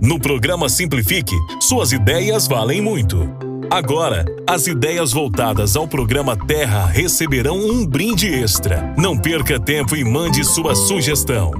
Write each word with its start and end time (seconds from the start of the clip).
No 0.00 0.18
programa 0.18 0.68
Simplifique, 0.68 1.36
suas 1.60 1.92
ideias 1.92 2.46
valem 2.46 2.80
muito. 2.80 3.28
Agora, 3.70 4.24
as 4.46 4.66
ideias 4.66 5.12
voltadas 5.12 5.76
ao 5.76 5.88
programa 5.88 6.36
Terra 6.36 6.84
receberão 6.84 7.56
um 7.58 7.86
brinde 7.86 8.26
extra. 8.26 8.94
Não 8.98 9.16
perca 9.16 9.58
tempo 9.58 9.96
e 9.96 10.04
mande 10.04 10.44
sua 10.44 10.74
sugestão. 10.74 11.52